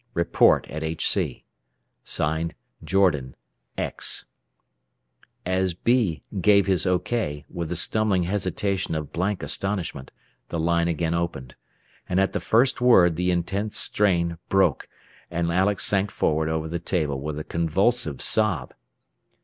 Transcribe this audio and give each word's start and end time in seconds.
Report 0.15 0.67
at 0.71 0.81
HC. 0.81 1.43
"(Signed) 2.03 2.55
Jordan, 2.83 3.35
X." 3.77 4.25
As 5.45 5.75
"B" 5.75 6.23
gave 6.41 6.65
his 6.65 6.87
"OK" 6.87 7.45
with 7.51 7.69
the 7.69 7.75
stumbling 7.75 8.23
hesitation 8.23 8.95
of 8.95 9.13
blank 9.13 9.43
astonishment, 9.43 10.09
the 10.49 10.57
line 10.57 10.87
again 10.87 11.13
opened. 11.13 11.53
And 12.09 12.19
at 12.19 12.33
the 12.33 12.39
first 12.39 12.81
word 12.81 13.15
the 13.15 13.29
intense 13.29 13.77
strain 13.77 14.39
broke, 14.49 14.89
and 15.29 15.51
Alex 15.51 15.85
sank 15.85 16.09
forward 16.09 16.49
over 16.49 16.67
the 16.67 16.79
table 16.79 17.21
with 17.21 17.37
a 17.37 17.43
convulsive 17.43 18.23
sob. 18.23 18.73